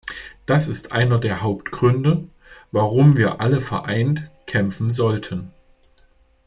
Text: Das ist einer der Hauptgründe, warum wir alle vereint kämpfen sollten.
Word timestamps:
Das 0.47 0.67
ist 0.67 0.93
einer 0.93 1.19
der 1.19 1.43
Hauptgründe, 1.43 2.27
warum 2.71 3.17
wir 3.17 3.39
alle 3.39 3.61
vereint 3.61 4.31
kämpfen 4.47 4.89
sollten. 4.89 5.53